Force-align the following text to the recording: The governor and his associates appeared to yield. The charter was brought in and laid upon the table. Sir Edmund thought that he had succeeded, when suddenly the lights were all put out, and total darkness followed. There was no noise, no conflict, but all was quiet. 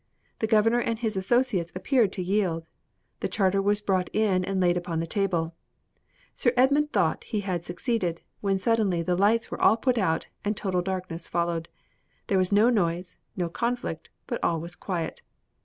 The 0.39 0.47
governor 0.47 0.79
and 0.79 0.97
his 0.97 1.15
associates 1.15 1.71
appeared 1.75 2.11
to 2.13 2.23
yield. 2.23 2.65
The 3.19 3.27
charter 3.27 3.61
was 3.61 3.83
brought 3.83 4.09
in 4.13 4.43
and 4.43 4.59
laid 4.59 4.75
upon 4.75 4.99
the 4.99 5.05
table. 5.05 5.53
Sir 6.33 6.53
Edmund 6.57 6.91
thought 6.91 7.21
that 7.21 7.25
he 7.27 7.41
had 7.41 7.63
succeeded, 7.65 8.21
when 8.39 8.57
suddenly 8.57 9.03
the 9.03 9.15
lights 9.15 9.51
were 9.51 9.61
all 9.61 9.77
put 9.77 9.99
out, 9.99 10.27
and 10.43 10.57
total 10.57 10.81
darkness 10.81 11.27
followed. 11.27 11.69
There 12.25 12.39
was 12.39 12.51
no 12.51 12.71
noise, 12.71 13.17
no 13.37 13.47
conflict, 13.47 14.09
but 14.25 14.43
all 14.43 14.59
was 14.59 14.75
quiet. 14.75 15.21